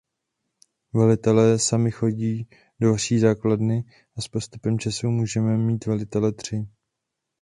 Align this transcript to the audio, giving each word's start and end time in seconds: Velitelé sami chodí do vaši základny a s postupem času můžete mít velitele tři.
Velitelé 0.93 1.59
sami 1.59 1.91
chodí 1.91 2.49
do 2.79 2.91
vaši 2.91 3.19
základny 3.19 3.83
a 4.17 4.21
s 4.21 4.27
postupem 4.27 4.79
času 4.79 5.09
můžete 5.11 5.57
mít 5.57 5.85
velitele 5.85 6.31
tři. 6.31 6.67